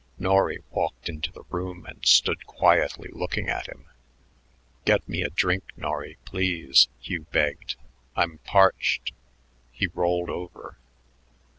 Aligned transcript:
Norry 0.17 0.63
walked 0.71 1.09
into 1.09 1.31
the 1.31 1.43
room 1.51 1.85
and 1.85 2.03
stood 2.03 2.47
quietly 2.47 3.09
looking 3.13 3.49
at 3.49 3.67
him. 3.67 3.85
"Get 4.83 5.07
me 5.07 5.21
a 5.21 5.29
drink, 5.29 5.63
Norry, 5.77 6.17
please," 6.25 6.87
Hugh 6.99 7.27
begged. 7.31 7.75
"I'm 8.15 8.39
parched." 8.39 9.13
He 9.71 9.85
rolled 9.93 10.31
over. 10.31 10.79